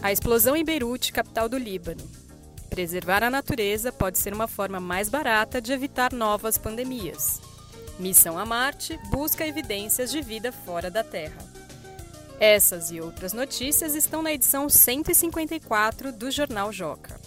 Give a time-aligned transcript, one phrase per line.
[0.00, 2.08] A explosão em Beirute, capital do Líbano.
[2.70, 7.40] Preservar a natureza pode ser uma forma mais barata de evitar novas pandemias.
[7.98, 11.38] Missão a Marte busca evidências de vida fora da Terra.
[12.38, 17.20] Essas e outras notícias estão na edição 154 do Jornal Joca.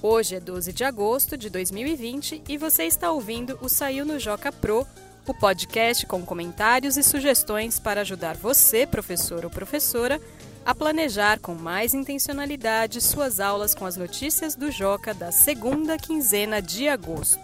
[0.00, 4.52] Hoje é 12 de agosto de 2020 e você está ouvindo o Saiu no Joca
[4.52, 4.86] Pro,
[5.26, 10.20] o podcast com comentários e sugestões para ajudar você, professor ou professora,
[10.64, 16.62] a planejar com mais intencionalidade suas aulas com as notícias do Joca da segunda quinzena
[16.62, 17.40] de agosto.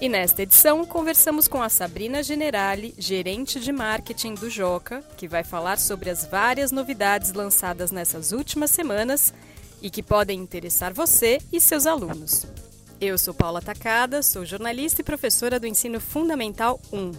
[0.00, 5.42] E nesta edição, conversamos com a Sabrina Generali, gerente de marketing do Joca, que vai
[5.42, 9.32] falar sobre as várias novidades lançadas nessas últimas semanas
[9.80, 12.44] e que podem interessar você e seus alunos.
[13.00, 17.12] Eu sou Paula Tacada, sou jornalista e professora do Ensino Fundamental 1.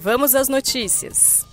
[0.00, 1.51] Vamos às notícias!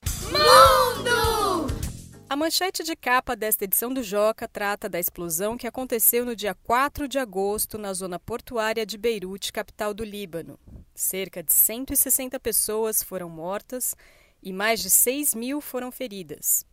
[2.29, 6.54] A manchete de capa desta edição do Joca trata da explosão que aconteceu no dia
[6.54, 10.59] 4 de agosto na zona portuária de Beirute, capital do Líbano.
[10.93, 13.95] Cerca de 160 pessoas foram mortas
[14.43, 16.63] e mais de 6 mil foram feridas.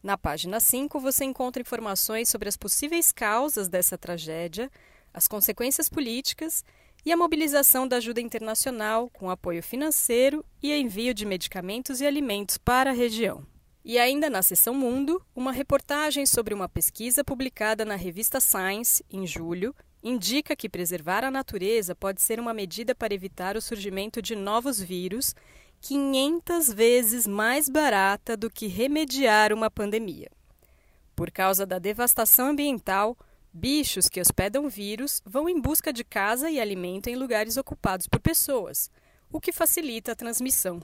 [0.00, 4.70] Na página 5 você encontra informações sobre as possíveis causas dessa tragédia,
[5.12, 6.64] as consequências políticas
[7.04, 12.56] e a mobilização da ajuda internacional com apoio financeiro e envio de medicamentos e alimentos
[12.56, 13.44] para a região.
[13.84, 19.26] E ainda na seção Mundo, uma reportagem sobre uma pesquisa publicada na revista Science, em
[19.26, 24.36] julho, indica que preservar a natureza pode ser uma medida para evitar o surgimento de
[24.36, 25.34] novos vírus
[25.80, 30.30] 500 vezes mais barata do que remediar uma pandemia.
[31.16, 33.16] Por causa da devastação ambiental,
[33.52, 38.20] bichos que hospedam vírus vão em busca de casa e alimento em lugares ocupados por
[38.20, 38.88] pessoas,
[39.30, 40.80] o que facilita a transmissão.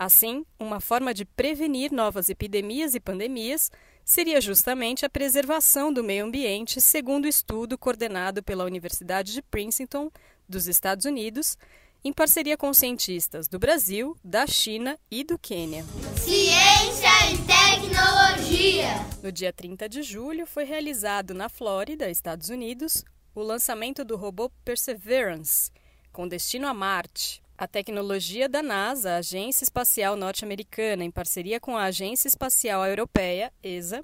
[0.00, 3.70] Assim, uma forma de prevenir novas epidemias e pandemias
[4.02, 10.10] seria justamente a preservação do meio ambiente, segundo o estudo coordenado pela Universidade de Princeton,
[10.48, 11.58] dos Estados Unidos,
[12.02, 15.84] em parceria com cientistas do Brasil, da China e do Quênia.
[16.16, 19.06] Ciência e tecnologia.
[19.22, 24.48] No dia 30 de julho, foi realizado na Flórida, Estados Unidos, o lançamento do robô
[24.64, 25.70] Perseverance,
[26.10, 31.76] com destino a Marte, a tecnologia da NASA, a Agência Espacial Norte-Americana, em parceria com
[31.76, 34.02] a Agência Espacial Europeia, ESA,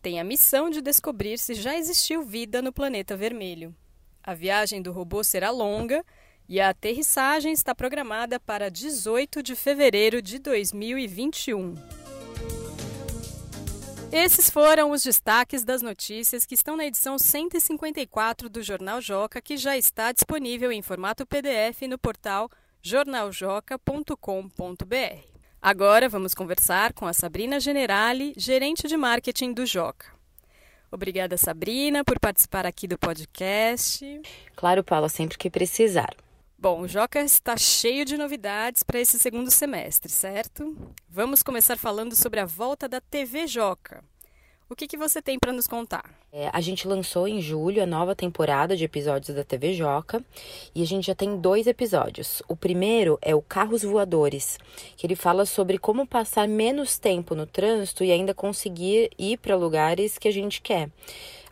[0.00, 3.76] tem a missão de descobrir se já existiu vida no planeta vermelho.
[4.22, 6.02] A viagem do robô será longa
[6.48, 11.74] e a aterrissagem está programada para 18 de fevereiro de 2021.
[14.10, 19.58] Esses foram os destaques das notícias que estão na edição 154 do Jornal Joca, que
[19.58, 22.48] já está disponível em formato PDF no portal
[22.84, 25.26] jornaljoca.com.br.
[25.60, 30.08] Agora vamos conversar com a Sabrina Generali, gerente de marketing do Joca.
[30.92, 34.20] Obrigada, Sabrina, por participar aqui do podcast.
[34.54, 36.14] Claro, Paula, sempre que precisar.
[36.58, 40.76] Bom, o Joca está cheio de novidades para esse segundo semestre, certo?
[41.08, 44.04] Vamos começar falando sobre a volta da TV Joca.
[44.66, 46.04] O que, que você tem para nos contar?
[46.32, 50.24] É, a gente lançou em julho a nova temporada de episódios da TV Joca
[50.74, 52.42] e a gente já tem dois episódios.
[52.48, 54.58] O primeiro é o Carros Voadores,
[54.96, 59.54] que ele fala sobre como passar menos tempo no trânsito e ainda conseguir ir para
[59.54, 60.88] lugares que a gente quer.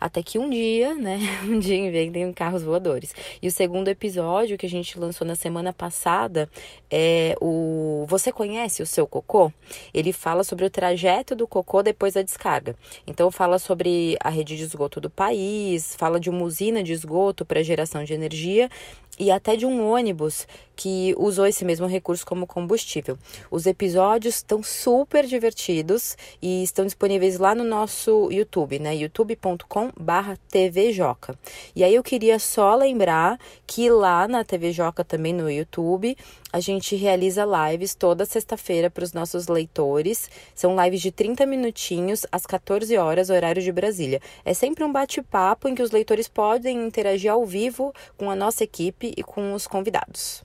[0.03, 3.15] Até que um dia, né, um dia inventem carros voadores.
[3.41, 6.49] E o segundo episódio que a gente lançou na semana passada
[6.91, 9.49] é o Você conhece o seu cocô?
[9.93, 12.75] Ele fala sobre o trajeto do cocô depois da descarga.
[13.07, 17.45] Então fala sobre a rede de esgoto do país, fala de uma usina de esgoto
[17.45, 18.69] para geração de energia
[19.19, 23.17] e até de um ônibus que usou esse mesmo recurso como combustível.
[23.51, 28.95] Os episódios estão super divertidos e estão disponíveis lá no nosso YouTube, né?
[28.95, 31.37] youtube.com/tvjoca.
[31.75, 36.17] E aí eu queria só lembrar que lá na TV Joca também no YouTube,
[36.53, 40.29] a gente realiza lives toda sexta-feira para os nossos leitores.
[40.53, 44.21] São lives de 30 minutinhos às 14 horas, horário de Brasília.
[44.45, 48.63] É sempre um bate-papo em que os leitores podem interagir ao vivo com a nossa
[48.63, 50.43] equipe e com os convidados.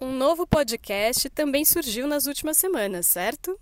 [0.00, 3.60] Um novo podcast também surgiu nas últimas semanas, certo?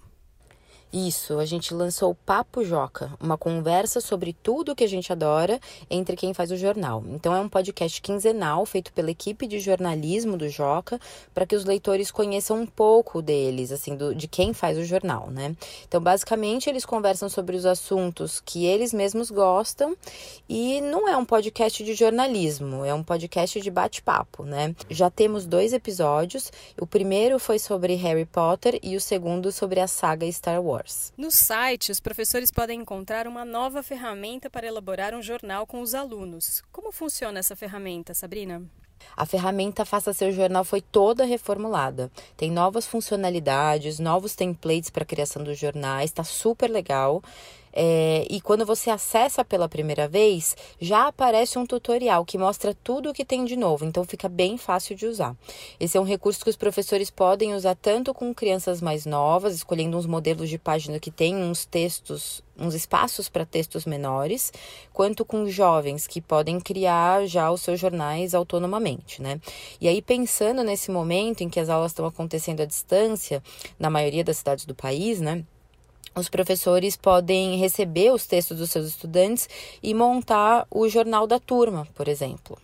[0.90, 5.61] Isso, a gente lançou o Papo Joca, uma conversa sobre tudo que a gente adora
[5.90, 7.05] entre quem faz o jornal.
[7.08, 10.99] Então é um podcast quinzenal feito pela equipe de jornalismo do Joca,
[11.35, 15.31] para que os leitores conheçam um pouco deles, assim, do, de quem faz o jornal,
[15.31, 15.55] né?
[15.87, 19.94] Então, basicamente, eles conversam sobre os assuntos que eles mesmos gostam
[20.49, 24.75] e não é um podcast de jornalismo, é um podcast de bate-papo, né?
[24.88, 26.50] Já temos dois episódios.
[26.81, 30.78] O primeiro foi sobre Harry Potter e o segundo sobre a saga Star Wars.
[31.17, 35.95] No site, os professores podem encontrar uma nova ferramenta para elaborar um jornal com os
[35.95, 36.63] alunos.
[36.73, 38.63] Como funciona essa ferramenta, Sabrina?
[39.17, 42.11] A ferramenta Faça Seu Jornal foi toda reformulada.
[42.37, 47.23] Tem novas funcionalidades, novos templates para a criação dos jornais, está super legal.
[47.73, 53.11] É, e quando você acessa pela primeira vez, já aparece um tutorial que mostra tudo
[53.11, 55.37] o que tem de novo, então fica bem fácil de usar.
[55.79, 59.97] Esse é um recurso que os professores podem usar tanto com crianças mais novas, escolhendo
[59.97, 64.53] uns modelos de página que tem uns textos, uns espaços para textos menores,
[64.93, 69.41] quanto com jovens que podem criar já os seus jornais autonomamente, né?
[69.81, 73.43] E aí pensando nesse momento em que as aulas estão acontecendo à distância,
[73.79, 75.44] na maioria das cidades do país, né?
[76.14, 79.49] Os professores podem receber os textos dos seus estudantes
[79.82, 82.58] e montar o jornal da turma, por exemplo.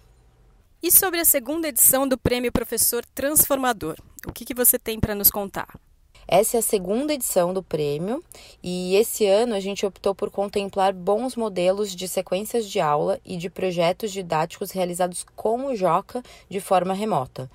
[0.82, 3.96] E sobre a segunda edição do Prêmio Professor Transformador,
[4.26, 5.81] o que, que você tem para nos contar?
[6.26, 8.23] Essa é a segunda edição do prêmio
[8.62, 13.37] e esse ano a gente optou por contemplar bons modelos de sequências de aula e
[13.37, 17.50] de projetos didáticos realizados com o Joca de forma remota.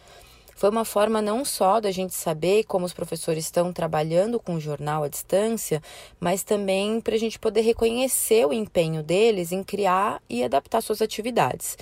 [0.59, 4.59] Foi uma forma não só da gente saber como os professores estão trabalhando com o
[4.59, 5.81] jornal à distância,
[6.19, 11.01] mas também para a gente poder reconhecer o empenho deles em criar e adaptar suas
[11.01, 11.77] atividades.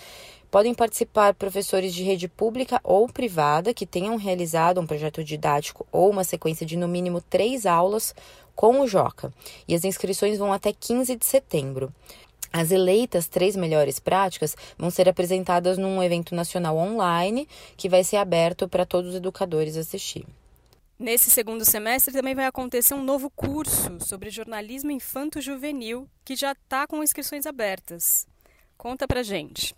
[0.52, 6.12] Podem participar professores de rede pública ou privada que tenham realizado um projeto didático ou
[6.12, 8.14] uma sequência de no mínimo três aulas
[8.56, 9.34] com o Joca.
[9.68, 11.92] E as inscrições vão até 15 de setembro.
[12.52, 18.18] As eleitas três melhores práticas vão ser apresentadas num evento nacional online que vai ser
[18.18, 20.26] aberto para todos os educadores assistir.
[21.00, 26.88] Nesse segundo semestre também vai acontecer um novo curso sobre jornalismo infanto-juvenil que já está
[26.88, 28.28] com inscrições abertas.
[28.76, 29.76] Conta pra gente.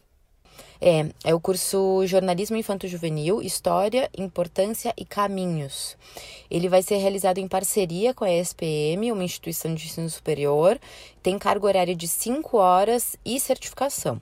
[0.82, 5.98] É, é o curso Jornalismo Infanto Juvenil, História, Importância e Caminhos.
[6.50, 10.80] Ele vai ser realizado em parceria com a ESPM, uma instituição de ensino superior,
[11.22, 14.20] tem carga horária de 5 horas e certificação.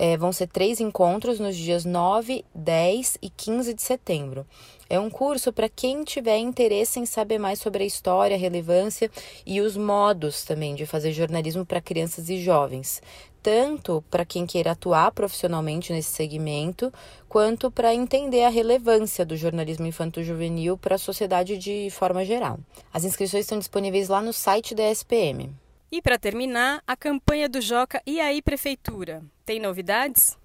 [0.00, 4.46] É, vão ser três encontros nos dias 9, 10 e 15 de setembro.
[4.88, 9.10] É um curso para quem tiver interesse em saber mais sobre a história, a relevância
[9.44, 13.02] e os modos também de fazer jornalismo para crianças e jovens
[13.42, 16.92] tanto para quem queira atuar profissionalmente nesse segmento,
[17.28, 22.58] quanto para entender a relevância do jornalismo infanto-juvenil para a sociedade de forma geral.
[22.92, 25.50] As inscrições estão disponíveis lá no site da SPM.
[25.90, 29.22] E para terminar, a campanha do Joca E aí Prefeitura.
[29.46, 30.36] Tem novidades?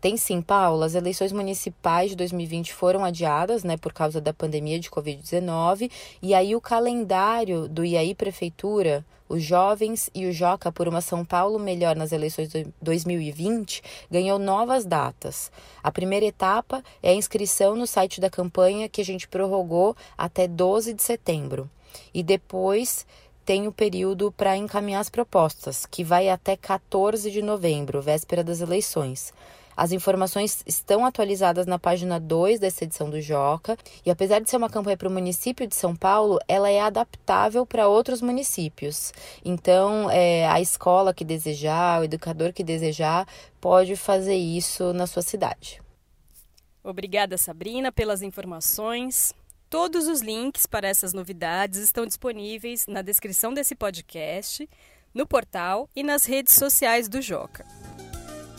[0.00, 0.86] Tem sim, Paula.
[0.86, 5.90] As eleições municipais de 2020 foram adiadas, né, por causa da pandemia de Covid-19.
[6.22, 11.24] E aí o calendário do IAI Prefeitura, os jovens e o Joca por uma São
[11.24, 15.50] Paulo melhor nas eleições de 2020 ganhou novas datas.
[15.82, 20.46] A primeira etapa é a inscrição no site da campanha que a gente prorrogou até
[20.46, 21.68] 12 de setembro.
[22.14, 23.04] E depois
[23.44, 28.60] tem o período para encaminhar as propostas, que vai até 14 de novembro, véspera das
[28.60, 29.32] eleições.
[29.76, 34.58] As informações estão atualizadas na página 2 dessa edição do Joca, e apesar de ser
[34.58, 39.12] uma campanha para o município de São Paulo, ela é adaptável para outros municípios.
[39.42, 43.26] Então, é, a escola que desejar, o educador que desejar,
[43.58, 45.80] pode fazer isso na sua cidade.
[46.84, 49.34] Obrigada, Sabrina, pelas informações.
[49.70, 54.68] Todos os links para essas novidades estão disponíveis na descrição desse podcast,
[55.14, 57.64] no portal e nas redes sociais do Joca.